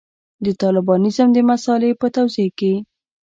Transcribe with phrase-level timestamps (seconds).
[0.45, 2.73] د طالبانیزم د مسألې په توضیح کې.